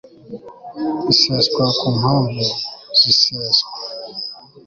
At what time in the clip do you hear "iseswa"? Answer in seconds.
1.11-1.63, 3.11-3.69